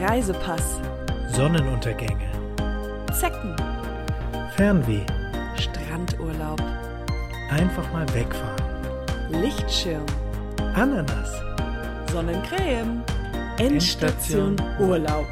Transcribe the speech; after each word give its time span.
Reisepass, 0.00 0.80
Sonnenuntergänge, 1.28 2.28
Zecken, 3.12 3.54
Fernweh, 4.56 5.04
Strandurlaub, 5.56 6.60
einfach 7.50 7.92
mal 7.92 8.06
wegfahren, 8.12 8.62
Lichtschirm, 9.30 10.04
Ananas, 10.74 11.30
Sonnencreme, 12.10 13.02
Endstation 13.58 14.56
Urlaub. 14.80 15.26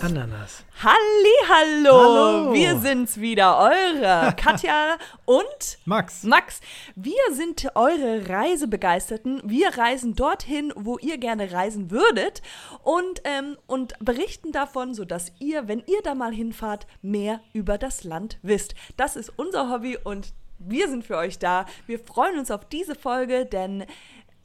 Ananas. 0.00 0.64
Hallo, 0.82 1.48
Hallo. 1.48 2.54
wir 2.54 2.78
sind's 2.78 3.18
wieder, 3.18 3.58
eure 3.58 4.32
Katja 4.36 4.96
und 5.24 5.78
Max. 5.86 6.22
Max. 6.22 6.60
Wir 6.94 7.14
sind 7.32 7.66
eure 7.74 8.28
Reisebegeisterten. 8.28 9.42
Wir 9.44 9.76
reisen 9.76 10.14
dorthin, 10.14 10.72
wo 10.76 10.98
ihr 10.98 11.18
gerne 11.18 11.50
reisen 11.52 11.90
würdet 11.90 12.42
und, 12.84 13.22
ähm, 13.24 13.56
und 13.66 13.94
berichten 13.98 14.52
davon, 14.52 14.94
sodass 14.94 15.32
ihr, 15.40 15.66
wenn 15.66 15.82
ihr 15.86 16.00
da 16.04 16.14
mal 16.14 16.32
hinfahrt, 16.32 16.86
mehr 17.02 17.40
über 17.52 17.76
das 17.76 18.04
Land 18.04 18.38
wisst. 18.42 18.74
Das 18.96 19.16
ist 19.16 19.32
unser 19.36 19.68
Hobby 19.68 19.96
und 19.96 20.32
wir 20.60 20.88
sind 20.88 21.04
für 21.04 21.16
euch 21.16 21.38
da. 21.38 21.66
Wir 21.86 21.98
freuen 21.98 22.38
uns 22.38 22.50
auf 22.50 22.64
diese 22.64 22.94
Folge, 22.94 23.46
denn 23.46 23.84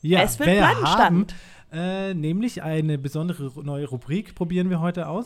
Ja, 0.03 0.21
es 0.21 0.37
wird 0.37 0.49
wir 0.49 0.57
bleiben 0.57 0.83
haben 0.83 1.25
Stand. 1.27 1.35
äh, 1.71 2.13
nämlich 2.13 2.61
eine 2.61 2.97
besondere 2.99 3.51
neue 3.63 3.87
Rubrik 3.87 4.35
probieren 4.35 4.69
wir 4.69 4.79
heute 4.81 5.07
aus. 5.07 5.25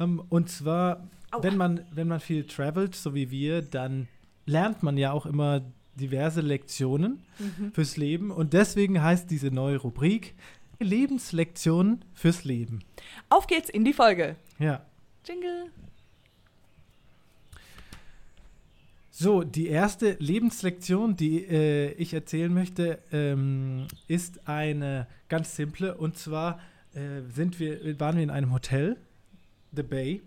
Ähm, 0.00 0.22
und 0.30 0.48
zwar, 0.48 0.96
Mhm. 1.00 1.08
Aua. 1.32 1.42
wenn 1.42 1.56
man, 1.56 1.80
wenn 1.92 2.08
man 2.08 2.20
viel 2.20 2.46
travelt, 2.46 2.94
so 2.94 3.14
wie 3.14 3.30
wir, 3.30 3.60
dann 3.60 4.08
lernt 4.46 4.82
man 4.82 4.96
ja 4.96 5.12
auch 5.12 5.26
immer 5.26 5.60
diverse 5.96 6.40
Lektionen 6.40 7.22
Mhm. 7.38 7.72
fürs 7.72 7.96
Leben. 7.96 8.30
Und 8.30 8.52
deswegen 8.54 9.02
heißt 9.02 9.30
diese 9.30 9.48
neue 9.50 9.76
Rubrik 9.76 10.34
Lebenslektionen 10.80 12.04
fürs 12.12 12.44
Leben. 12.44 12.80
Auf 13.28 13.46
geht's 13.46 13.68
in 13.70 13.84
die 13.84 13.92
Folge. 13.92 14.36
Ja. 14.58 14.82
Jingle. 15.26 15.66
So, 19.16 19.44
die 19.44 19.68
erste 19.68 20.16
Lebenslektion, 20.18 21.14
die 21.14 21.44
äh, 21.44 21.92
ich 21.92 22.12
erzählen 22.14 22.52
möchte, 22.52 22.98
ähm, 23.12 23.86
ist 24.08 24.48
eine 24.48 25.06
ganz 25.28 25.54
simple. 25.54 25.94
Und 25.94 26.18
zwar 26.18 26.58
äh, 26.94 27.20
sind 27.32 27.60
wir, 27.60 28.00
waren 28.00 28.16
wir 28.16 28.24
in 28.24 28.30
einem 28.30 28.52
Hotel, 28.52 28.96
The 29.70 29.84
Bay. 29.84 30.20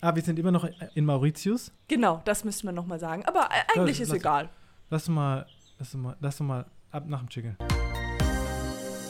Ah, 0.00 0.14
wir 0.14 0.22
sind 0.22 0.38
immer 0.38 0.50
noch 0.50 0.66
in 0.94 1.04
Mauritius. 1.04 1.72
Genau, 1.88 2.22
das 2.24 2.42
müssten 2.42 2.66
wir 2.66 2.72
nochmal 2.72 2.98
sagen. 2.98 3.22
Aber 3.26 3.50
äh, 3.50 3.78
eigentlich 3.78 3.98
Ja, 3.98 4.04
ist 4.04 4.08
lass- 4.08 4.18
egal. 4.18 4.48
Lass 4.88 5.08
mal, 5.10 5.46
lass 5.78 5.92
mal, 5.92 6.16
lass 6.18 6.40
mal 6.40 6.64
ab 6.90 7.04
nach 7.06 7.18
dem 7.20 7.28
Jingle. 7.28 7.56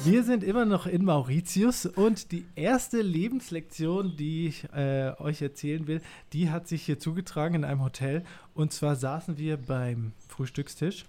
Wir 0.05 0.25
sind 0.25 0.43
immer 0.43 0.65
noch 0.65 0.87
in 0.87 1.05
Mauritius 1.05 1.87
und 1.87 2.33
die 2.33 2.45
erste 2.57 3.03
Lebenslektion, 3.03 4.17
die 4.17 4.49
ich 4.49 4.65
äh, 4.73 5.13
euch 5.19 5.41
erzählen 5.43 5.87
will, 5.87 6.01
die 6.33 6.51
hat 6.51 6.67
sich 6.67 6.83
hier 6.85 6.99
zugetragen 6.99 7.55
in 7.57 7.65
einem 7.65 7.83
Hotel. 7.85 8.25
Und 8.55 8.73
zwar 8.73 8.97
saßen 8.97 9.39
wir 9.39 9.57
beim 9.59 10.13
Frühstückstisch. 10.29 11.05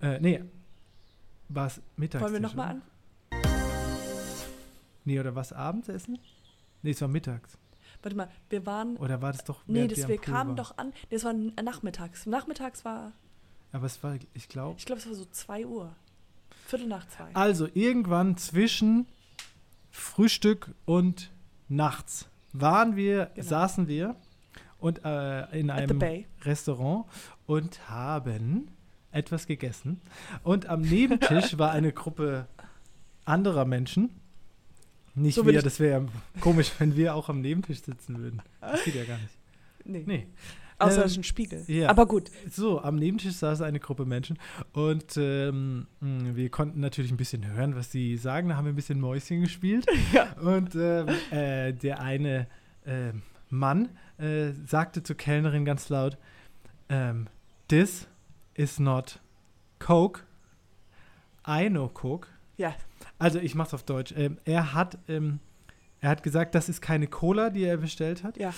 Äh, 0.00 0.20
nee, 0.20 0.42
war 1.50 1.66
es 1.66 1.82
Mittagstisch? 1.96 2.22
Wollen 2.22 2.32
wir 2.32 2.40
nochmal 2.48 2.68
an? 2.70 2.82
Nee, 5.04 5.20
oder 5.20 5.34
war 5.34 5.42
es 5.42 5.52
Abendsessen? 5.52 6.18
Nee, 6.82 6.92
es 6.92 7.00
war 7.02 7.08
mittags. 7.08 7.58
Warte 8.02 8.16
mal, 8.16 8.30
wir 8.48 8.64
waren. 8.64 8.96
Oder 8.96 9.20
war 9.20 9.32
das 9.32 9.44
doch 9.44 9.62
Nee, 9.66 9.86
das, 9.86 9.98
wir 9.98 10.08
wir 10.08 10.18
kamen 10.18 10.50
waren? 10.50 10.56
doch 10.56 10.78
an. 10.78 10.92
Das 11.10 11.24
war 11.24 11.32
n- 11.32 11.52
nachmittags. 11.62 12.24
Nachmittags 12.26 12.84
war, 12.86 13.12
Aber 13.72 13.84
es 13.86 14.02
war, 14.02 14.16
ich 14.32 14.48
glaube, 14.48 14.76
ich 14.78 14.86
glaube, 14.86 15.00
es 15.00 15.06
war 15.06 15.14
so 15.14 15.26
2 15.26 15.66
Uhr. 15.66 15.94
Viertel 16.66 16.88
nach 16.88 17.06
zwei. 17.08 17.28
Also 17.34 17.68
irgendwann 17.74 18.36
zwischen 18.36 19.06
Frühstück 19.90 20.74
und 20.84 21.30
nachts 21.68 22.28
waren 22.52 22.96
wir, 22.96 23.30
Genau. 23.34 23.46
saßen 23.46 23.88
wir 23.88 24.16
und 24.78 25.04
äh, 25.04 25.58
in 25.58 25.70
einem. 25.70 26.00
Restaurant 26.42 27.06
und 27.46 27.88
haben 27.88 28.68
etwas 29.12 29.46
gegessen. 29.46 30.00
Und 30.42 30.66
am 30.66 30.82
Nebentisch 30.82 31.58
war 31.58 31.70
eine 31.70 31.92
Gruppe 31.92 32.46
anderer 33.24 33.64
Menschen. 33.64 34.10
Nicht 35.14 35.36
So 35.36 35.46
wir, 35.46 35.62
das 35.62 35.78
wäre 35.78 36.08
komisch, 36.40 36.72
wenn 36.78 36.96
wir 36.96 37.14
auch 37.14 37.28
am 37.28 37.40
Nebentisch 37.40 37.82
sitzen 37.82 38.18
würden. 38.18 38.42
Das 38.60 38.82
geht 38.84 38.96
ja 38.96 39.04
gar 39.04 39.18
nicht. 39.18 39.30
Nee. 39.84 40.02
Nee. 40.06 40.26
Außer 40.84 40.98
Ähm, 41.00 41.04
es 41.06 41.12
ist 41.12 41.18
ein 41.18 41.24
Spiegel. 41.24 41.64
ja. 41.66 41.88
Aber 41.88 42.06
gut. 42.06 42.30
So, 42.50 42.80
am 42.80 42.96
Nebentisch 42.96 43.34
saß 43.34 43.62
eine 43.62 43.80
Gruppe 43.80 44.04
Menschen 44.04 44.38
und 44.72 45.16
ähm, 45.16 45.86
mh, 46.00 46.34
wir 46.36 46.48
konnten 46.50 46.80
natürlich 46.80 47.10
ein 47.10 47.16
bisschen 47.16 47.46
hören, 47.46 47.74
was 47.76 47.90
sie 47.90 48.16
sagen. 48.16 48.48
Da 48.48 48.56
haben 48.56 48.64
wir 48.66 48.72
ein 48.72 48.76
bisschen 48.76 49.00
Mäuschen 49.00 49.40
gespielt. 49.42 49.86
Ja. 50.12 50.32
Und 50.40 50.74
ähm, 50.74 51.08
äh, 51.30 51.72
der 51.72 52.00
eine 52.00 52.46
ähm, 52.86 53.22
Mann 53.50 53.88
äh, 54.18 54.52
sagte 54.66 55.02
zur 55.02 55.16
Kellnerin 55.16 55.64
ganz 55.64 55.88
laut: 55.88 56.18
ähm, 56.88 57.26
This 57.68 58.06
is 58.54 58.78
not 58.78 59.20
Coke. 59.78 60.20
I 61.46 61.68
know 61.68 61.88
Coke. 61.88 62.28
Ja. 62.56 62.74
Also, 63.18 63.38
ich 63.38 63.54
mach's 63.54 63.74
auf 63.74 63.82
Deutsch. 63.82 64.12
Ähm, 64.16 64.38
er 64.44 64.74
hat. 64.74 64.98
Ähm, 65.08 65.40
er 66.00 66.10
hat 66.10 66.22
gesagt, 66.22 66.54
das 66.54 66.68
ist 66.68 66.82
keine 66.82 67.06
Cola, 67.06 67.48
die 67.48 67.64
er 67.64 67.78
bestellt 67.78 68.24
hat. 68.24 68.36
Ja. 68.36 68.52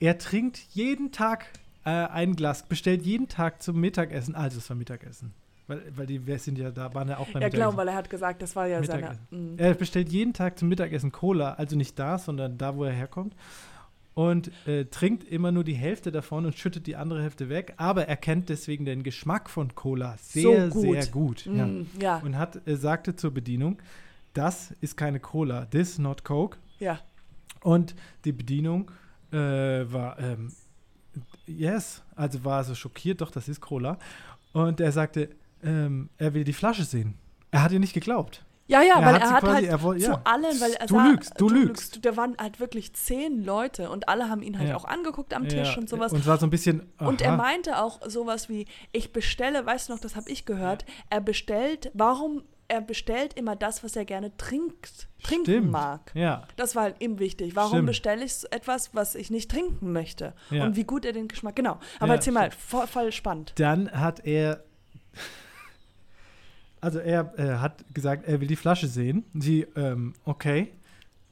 Er 0.00 0.18
trinkt 0.18 0.58
jeden 0.72 1.12
Tag 1.12 1.46
äh, 1.84 1.90
ein 1.90 2.36
Glas, 2.36 2.64
bestellt 2.64 3.02
jeden 3.02 3.28
Tag 3.28 3.62
zum 3.62 3.80
Mittagessen, 3.80 4.34
also 4.34 4.58
es 4.58 4.68
war 4.68 4.76
Mittagessen. 4.76 5.32
Weil, 5.66 5.82
weil 5.94 6.06
die 6.06 6.26
wir 6.26 6.38
sind 6.38 6.58
ja 6.58 6.72
da, 6.72 6.92
waren 6.94 7.08
ja 7.08 7.18
auch 7.18 7.28
beim 7.28 7.42
Ja, 7.42 7.48
genau, 7.48 7.76
weil 7.76 7.86
er 7.86 7.94
hat 7.94 8.10
gesagt, 8.10 8.42
das 8.42 8.56
war 8.56 8.66
ja 8.66 8.82
seine. 8.82 9.18
Mm. 9.30 9.54
Er 9.56 9.74
bestellt 9.74 10.10
jeden 10.10 10.32
Tag 10.32 10.58
zum 10.58 10.68
Mittagessen 10.68 11.12
Cola, 11.12 11.52
also 11.52 11.76
nicht 11.76 11.96
da, 11.96 12.18
sondern 12.18 12.58
da, 12.58 12.76
wo 12.76 12.82
er 12.82 12.92
herkommt. 12.92 13.36
Und 14.14 14.50
äh, 14.66 14.86
trinkt 14.86 15.22
immer 15.22 15.52
nur 15.52 15.62
die 15.62 15.74
Hälfte 15.74 16.10
davon 16.10 16.44
und 16.44 16.56
schüttet 16.58 16.88
die 16.88 16.96
andere 16.96 17.22
Hälfte 17.22 17.48
weg. 17.48 17.74
Aber 17.76 18.08
er 18.08 18.16
kennt 18.16 18.48
deswegen 18.48 18.84
den 18.84 19.04
Geschmack 19.04 19.48
von 19.48 19.76
Cola 19.76 20.16
sehr, 20.20 20.68
gut. 20.68 20.82
sehr 20.82 21.06
gut. 21.06 21.46
Ja. 21.46 21.66
Mm, 21.66 21.86
ja. 22.00 22.18
Und 22.18 22.36
hat, 22.36 22.66
äh, 22.66 22.74
sagte 22.74 23.14
zur 23.14 23.32
Bedienung, 23.32 23.78
das 24.34 24.72
ist 24.80 24.96
keine 24.96 25.20
Cola, 25.20 25.66
this 25.66 25.98
not 25.98 26.24
Coke. 26.24 26.58
ja. 26.80 26.98
Und 27.62 27.94
die 28.24 28.32
Bedienung 28.32 28.90
äh, 29.32 29.36
war, 29.36 30.18
ähm, 30.18 30.50
yes, 31.46 32.02
also 32.16 32.44
war 32.44 32.64
so 32.64 32.74
schockiert, 32.74 33.20
doch, 33.20 33.30
das 33.30 33.48
ist 33.48 33.60
Cola. 33.60 33.98
Und 34.52 34.80
er 34.80 34.92
sagte, 34.92 35.30
ähm, 35.62 36.08
er 36.18 36.34
will 36.34 36.44
die 36.44 36.52
Flasche 36.52 36.84
sehen. 36.84 37.14
Er 37.50 37.62
hat 37.62 37.72
ihr 37.72 37.80
nicht 37.80 37.92
geglaubt. 37.94 38.44
Ja, 38.68 38.82
ja, 38.82 39.00
Er 39.00 39.06
weil 39.06 39.14
hat 39.14 39.22
er 39.22 39.30
hat 39.32 39.40
quasi- 39.42 39.54
halt 39.54 39.66
er 39.66 39.82
woll- 39.82 39.98
zu 39.98 40.10
ja. 40.10 40.20
allen, 40.22 40.60
weil 40.60 40.72
er 40.74 40.86
Du 40.86 40.94
sah, 40.94 41.06
lügst, 41.08 41.32
du 41.40 41.48
lügst. 41.48 42.04
Da 42.04 42.16
waren 42.16 42.36
halt 42.40 42.60
wirklich 42.60 42.92
zehn 42.92 43.44
Leute 43.44 43.90
und 43.90 44.08
alle 44.08 44.28
haben 44.28 44.42
ihn 44.42 44.56
halt 44.58 44.68
Ja. 44.68 44.76
auch 44.76 44.84
angeguckt 44.84 45.34
am 45.34 45.48
Tisch 45.48 45.72
Ja, 45.72 45.78
und 45.78 45.88
sowas. 45.88 46.12
Und 46.12 46.24
war 46.24 46.38
so 46.38 46.46
ein 46.46 46.50
bisschen. 46.50 46.82
Und 46.98 47.20
er 47.20 47.30
aha, 47.32 47.36
meinte 47.36 47.78
auch 47.82 48.00
sowas 48.08 48.48
wie, 48.48 48.66
ich 48.92 49.12
bestelle, 49.12 49.66
weißt 49.66 49.88
du 49.88 49.94
noch, 49.94 50.00
das 50.00 50.14
habe 50.14 50.30
ich 50.30 50.44
gehört, 50.46 50.84
er 51.10 51.20
bestellt, 51.20 51.90
warum, 51.94 52.42
er 52.70 52.80
bestellt 52.80 53.34
immer 53.34 53.56
das, 53.56 53.82
was 53.84 53.96
er 53.96 54.04
gerne 54.04 54.36
trinkt, 54.36 55.08
trinken 55.22 55.44
Stimmt. 55.44 55.70
mag. 55.70 56.10
Ja, 56.14 56.44
Das 56.56 56.74
war 56.76 56.84
halt 56.84 56.96
ihm 57.00 57.18
wichtig. 57.18 57.56
Warum 57.56 57.70
Stimmt. 57.72 57.86
bestelle 57.88 58.24
ich 58.24 58.34
so 58.34 58.46
etwas, 58.50 58.94
was 58.94 59.14
ich 59.14 59.30
nicht 59.30 59.50
trinken 59.50 59.92
möchte? 59.92 60.32
Ja. 60.50 60.64
Und 60.64 60.76
wie 60.76 60.84
gut 60.84 61.04
er 61.04 61.12
den 61.12 61.28
Geschmack, 61.28 61.56
genau. 61.56 61.78
Aber 61.98 62.08
Ja, 62.08 62.14
erzähl 62.14 62.32
mal, 62.32 62.50
voll, 62.50 62.86
voll 62.86 63.12
spannend. 63.12 63.52
dann 63.56 63.90
hat 63.90 64.24
er. 64.24 64.64
Also 66.80 66.98
er 66.98 67.38
äh, 67.38 67.58
hat 67.58 67.84
gesagt, 67.92 68.26
er 68.26 68.40
will 68.40 68.48
die 68.48 68.56
Flasche 68.56 68.86
sehen. 68.86 69.24
Sie, 69.34 69.66
ähm, 69.76 70.14
okay. 70.24 70.72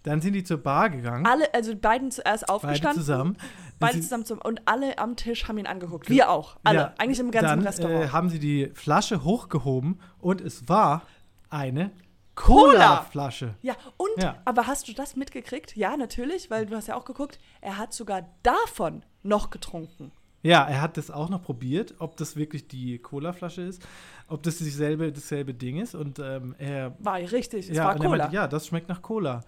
Dann 0.03 0.21
sind 0.21 0.35
die 0.35 0.45
zur 0.45 0.59
Bar 0.59 0.91
gegangen. 0.91 1.27
Alle, 1.27 1.53
also 1.53 1.73
die 1.73 1.81
beiden 1.81 2.11
zuerst 2.11 2.47
beide 2.47 2.53
aufgestanden. 2.55 3.01
zusammen. 3.03 3.37
Beide 3.79 4.01
zusammen 4.01 4.25
zum, 4.25 4.39
und 4.41 4.63
alle 4.67 4.99
am 4.99 5.17
Tisch 5.17 5.49
haben 5.49 5.59
ihn 5.59 5.67
angeguckt. 5.67 6.09
Wir 6.09 6.31
auch. 6.31 6.57
Alle. 6.65 6.79
Ja, 6.79 6.95
Eigentlich 6.99 7.19
im 7.19 7.31
ganzen 7.31 7.49
dann, 7.49 7.61
Restaurant. 7.63 8.05
Äh, 8.05 8.09
haben 8.09 8.29
sie 8.29 8.39
die 8.39 8.71
Flasche 8.75 9.25
hochgehoben 9.25 10.01
und 10.19 10.41
es 10.41 10.69
war 10.69 11.03
eine 11.51 11.91
Cola. 12.35 12.73
Cola-Flasche. 12.99 13.55
ja, 13.63 13.75
und, 13.97 14.23
Ja. 14.23 14.41
aber 14.45 14.67
hast 14.67 14.87
du 14.89 14.93
das 14.93 15.17
mitgekriegt? 15.17 15.77
Ja, 15.77 15.97
natürlich, 15.97 16.51
weil 16.51 16.67
du 16.67 16.77
hast 16.77 16.87
ja 16.89 16.97
auch 16.97 17.05
geguckt, 17.05 17.39
er 17.61 17.79
hat 17.79 17.93
sogar 17.93 18.29
davon 18.43 19.03
noch 19.23 19.51
getrunken. 19.51 20.13
Ja, 20.45 20.63
er 20.69 20.81
hat 20.81 20.97
das 20.97 21.11
auch 21.11 21.31
noch 21.31 21.43
probiert, 21.43 21.97
ob 21.99 22.17
das 22.17 22.37
wirklich 22.37 22.69
die 22.69 23.01
Cola-Flasche 23.01 23.63
ist, 23.63 23.83
ob 24.29 24.41
das 24.45 24.59
dieselbe, 24.59 25.11
dasselbe 25.11 25.53
Ding 25.53 25.81
ist. 25.81 25.97
Und 25.97 26.21
ähm, 26.21 26.55
er. 26.59 26.95
War 27.01 27.17
richtig, 27.17 27.69
es 27.69 27.77
ja, 27.77 27.87
war 27.87 27.97
Cola. 27.97 28.09
meinte, 28.19 28.37
ja, 28.37 28.47
das 28.47 28.69
schmeckt 28.69 28.89
nach 28.89 29.03
Cola. 29.03 29.41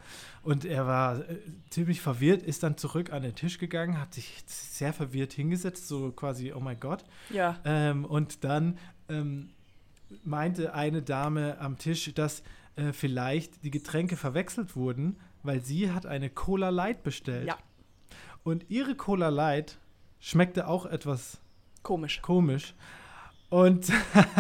Und 0.43 0.65
er 0.65 0.89
war 0.89 1.21
äh, 1.21 1.39
ziemlich 1.71 2.01
verwirrt, 2.01 2.43
ist 2.43 2.65
dann 2.65 2.77
zurück 2.77 3.13
an 3.13 3.23
den 3.23 3.37
Tisch 3.37 3.59
gegangen, 3.59 4.01
hat 4.01 4.15
sich 4.15 4.43
sehr 4.47 4.93
verwirrt 4.93 5.33
hingesetzt, 5.33 5.87
so 5.87 6.11
quasi, 6.11 6.53
oh 6.53 6.61
mein 6.61 6.81
Gott. 6.81 7.05
ja. 7.33 7.61
Ähm, 7.65 8.05
und 8.05 8.43
dann 8.43 8.77
ähm, 9.09 9.51
meinte 10.25 10.75
eine 10.75 11.03
Dame 11.03 11.59
am 11.61 11.79
Tisch, 11.79 12.13
dass 12.15 12.43
äh, 12.77 12.93
vielleicht 12.93 13.65
die 13.65 13.71
Getränke 13.71 14.17
verwechselt 14.17 14.77
wurden, 14.77 15.19
weil 15.43 15.61
sie 15.61 15.91
hat 15.91 16.07
eine 16.07 16.31
Cola 16.31 16.71
Light 16.71 17.03
bestellt. 17.03 17.47
Ja. 17.47 17.57
Und 18.43 18.67
ihre 18.69 18.95
Cola 18.95 19.29
Light 19.29 19.79
schmeckte 20.19 20.69
auch 20.69 20.87
etwas 20.87 21.41
Komisch. 21.83 22.21
komisch. 22.23 22.75
Und 23.49 23.91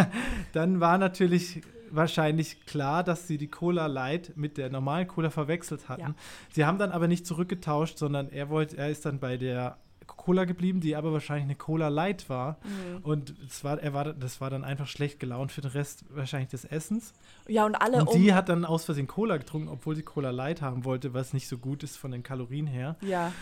dann 0.52 0.80
war 0.80 0.98
natürlich 0.98 1.62
wahrscheinlich 1.90 2.64
klar, 2.66 3.02
dass 3.02 3.26
sie 3.26 3.38
die 3.38 3.48
Cola 3.48 3.86
Light 3.86 4.36
mit 4.36 4.56
der 4.56 4.70
normalen 4.70 5.08
Cola 5.08 5.30
verwechselt 5.30 5.88
hatten. 5.88 6.00
Ja. 6.00 6.14
Sie 6.52 6.64
haben 6.64 6.78
dann 6.78 6.92
aber 6.92 7.08
nicht 7.08 7.26
zurückgetauscht, 7.26 7.98
sondern 7.98 8.28
er 8.30 8.48
wollte, 8.48 8.76
er 8.76 8.90
ist 8.90 9.04
dann 9.04 9.18
bei 9.18 9.36
der 9.36 9.78
Cola 10.16 10.44
geblieben, 10.44 10.80
die 10.80 10.96
aber 10.96 11.12
wahrscheinlich 11.12 11.44
eine 11.44 11.54
Cola 11.54 11.88
Light 11.88 12.28
war. 12.28 12.58
Mhm. 12.64 12.98
Und 13.02 13.34
es 13.46 13.64
war, 13.64 13.78
er 13.80 13.92
war, 13.94 14.12
das 14.12 14.40
war 14.40 14.50
dann 14.50 14.64
einfach 14.64 14.86
schlecht 14.86 15.20
gelaunt 15.20 15.52
für 15.52 15.60
den 15.60 15.70
Rest 15.70 16.04
wahrscheinlich 16.10 16.50
des 16.50 16.64
Essens. 16.64 17.12
Ja, 17.48 17.66
und 17.66 17.74
alle 17.74 17.98
Und 17.98 18.08
um. 18.08 18.20
die 18.20 18.34
hat 18.34 18.48
dann 18.48 18.64
aus 18.64 18.84
Versehen 18.84 19.06
Cola 19.06 19.36
getrunken, 19.36 19.68
obwohl 19.68 19.96
sie 19.96 20.02
Cola 20.02 20.30
Light 20.30 20.62
haben 20.62 20.84
wollte, 20.84 21.14
was 21.14 21.32
nicht 21.32 21.48
so 21.48 21.58
gut 21.58 21.82
ist 21.82 21.96
von 21.96 22.10
den 22.10 22.22
Kalorien 22.22 22.66
her. 22.66 22.96
ja. 23.00 23.32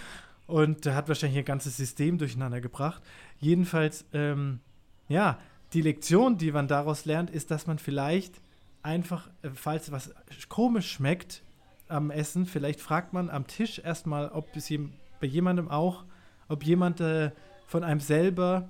Und 0.46 0.86
hat 0.86 1.08
wahrscheinlich 1.08 1.36
ihr 1.36 1.42
ganzes 1.42 1.76
System 1.76 2.16
durcheinander 2.16 2.62
gebracht. 2.62 3.02
Jedenfalls, 3.38 4.06
ähm, 4.14 4.60
ja, 5.06 5.38
die 5.74 5.82
Lektion, 5.82 6.38
die 6.38 6.52
man 6.52 6.68
daraus 6.68 7.04
lernt, 7.04 7.28
ist, 7.28 7.50
dass 7.50 7.66
man 7.66 7.78
vielleicht 7.78 8.40
einfach, 8.82 9.28
äh, 9.42 9.50
falls 9.52 9.92
was 9.92 10.14
komisch 10.48 10.90
schmeckt 10.90 11.42
am 11.88 12.10
Essen, 12.10 12.46
vielleicht 12.46 12.80
fragt 12.80 13.12
man 13.12 13.28
am 13.30 13.46
Tisch 13.46 13.78
erstmal, 13.78 14.30
ob 14.30 14.54
es 14.56 14.72
bei 15.20 15.26
jemandem 15.26 15.70
auch, 15.70 16.04
ob 16.48 16.64
jemand 16.64 17.00
äh, 17.00 17.30
von 17.66 17.84
einem 17.84 18.00
selber 18.00 18.68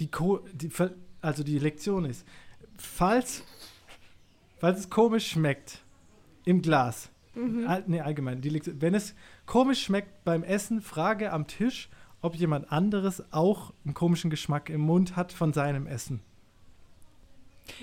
die, 0.00 0.10
Co 0.10 0.40
die, 0.52 0.70
also 1.20 1.42
die 1.44 1.58
Lektion 1.58 2.04
ist. 2.04 2.26
Falls, 2.76 3.42
falls 4.58 4.80
es 4.80 4.90
komisch 4.90 5.28
schmeckt 5.30 5.78
im 6.44 6.62
Glas, 6.62 7.08
All, 7.66 7.82
nee, 7.86 8.00
allgemein. 8.00 8.42
Die 8.42 8.50
Lektion, 8.50 8.80
wenn 8.82 8.94
es 8.94 9.14
komisch 9.46 9.82
schmeckt 9.84 10.22
beim 10.24 10.42
Essen, 10.42 10.82
frage 10.82 11.32
am 11.32 11.46
Tisch, 11.46 11.88
ob 12.20 12.34
jemand 12.36 12.70
anderes 12.70 13.22
auch 13.32 13.72
einen 13.86 13.94
komischen 13.94 14.28
Geschmack 14.30 14.68
im 14.68 14.82
Mund 14.82 15.16
hat 15.16 15.32
von 15.32 15.52
seinem 15.54 15.86
Essen. 15.86 16.20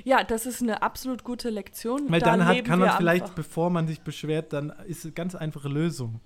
ja, 0.04 0.24
das 0.24 0.46
ist 0.46 0.62
eine 0.62 0.82
absolut 0.84 1.24
gute 1.24 1.50
Lektion. 1.50 2.04
Weil 2.10 2.20
Da 2.20 2.32
dann 2.38 2.46
hat, 2.46 2.64
kann 2.66 2.80
man 2.80 2.96
vielleicht, 2.98 3.24
einfach- 3.24 3.36
bevor 3.36 3.70
man 3.70 3.88
sich 3.88 4.02
beschwert, 4.02 4.54
dann 4.54 4.70
ist 4.88 5.00
es 5.00 5.06
eine 5.06 5.14
ganz 5.14 5.36
einfache 5.36 5.68
Lösung. 5.70 6.20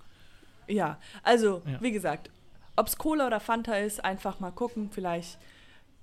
Ja, 0.66 0.98
also, 1.22 1.62
Ja. 1.66 1.80
wie 1.80 1.92
gesagt, 1.92 2.30
ob 2.76 2.86
es 2.88 2.96
Cola 2.98 3.26
oder 3.26 3.40
Fanta 3.40 3.74
ist, 3.74 4.04
einfach 4.04 4.40
mal 4.40 4.50
gucken. 4.50 4.90
Vielleicht, 4.90 5.38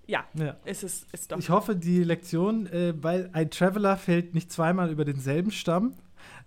ja, 0.07 0.23
Ja. 0.33 0.55
ist 0.65 0.83
es 0.83 1.05
ist 1.11 1.31
doch. 1.31 1.37
Ich 1.39 1.49
hoffe, 1.49 1.75
die 1.75 2.03
Lektion, 2.03 2.67
äh, 2.67 2.93
weil 3.01 3.29
ein 3.33 3.49
Traveler 3.51 3.97
fällt 3.97 4.33
nicht 4.33 4.51
zweimal 4.51 4.89
über 4.91 5.05
denselben 5.05 5.51
Stamm. 5.51 5.93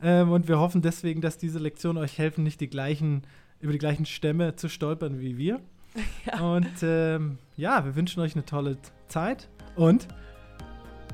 Ähm, 0.03 0.31
und 0.31 0.49
wir 0.49 0.59
hoffen 0.59 0.83
deswegen, 0.83 1.21
dass 1.21 1.39
diese 1.39 1.59
Lektionen 1.59 2.03
euch 2.03 2.19
helfen, 2.19 2.45
nicht 2.45 2.61
die 2.61 2.69
gleichen, 2.69 3.23
über 3.61 3.73
die 3.73 3.79
gleichen 3.79 4.07
Stämme 4.07 4.57
zu 4.57 4.69
stolpern 4.69 5.21
wie 5.21 5.39
wir. 5.39 5.61
Und 6.43 6.83
ähm, 6.83 7.39
ja, 7.57 7.85
wir 7.85 7.95
wünschen 7.95 8.21
euch 8.21 8.35
eine 8.35 8.45
tolle 8.45 8.79
Zeit 9.07 9.49
und 9.77 10.09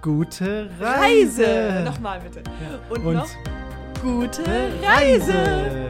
gute 0.01 0.71
Reise. 0.81 1.45
Reise! 1.45 1.83
Nochmal 1.85 2.21
bitte. 2.21 2.43
Ja. 2.49 2.79
Und, 2.89 3.05
Und 3.05 3.15
noch 3.15 3.29
gute 4.01 4.43
gute 4.43 4.71
Reise! 4.83 5.90